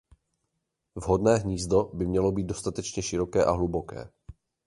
[0.95, 4.09] Vhodné hnízdo by mělo být dostatečně široké a hluboké.